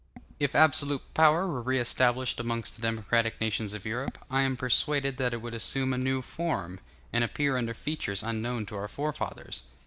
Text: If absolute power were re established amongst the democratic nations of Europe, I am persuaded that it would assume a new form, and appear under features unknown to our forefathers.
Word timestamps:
If 0.39 0.55
absolute 0.55 1.13
power 1.13 1.45
were 1.47 1.61
re 1.61 1.77
established 1.79 2.39
amongst 2.39 2.75
the 2.75 2.81
democratic 2.81 3.39
nations 3.39 3.71
of 3.73 3.85
Europe, 3.85 4.17
I 4.31 4.41
am 4.41 4.57
persuaded 4.57 5.17
that 5.17 5.31
it 5.31 5.43
would 5.43 5.53
assume 5.53 5.93
a 5.93 5.97
new 5.99 6.23
form, 6.23 6.79
and 7.13 7.23
appear 7.23 7.55
under 7.55 7.75
features 7.75 8.23
unknown 8.23 8.65
to 8.65 8.75
our 8.77 8.87
forefathers. 8.87 9.61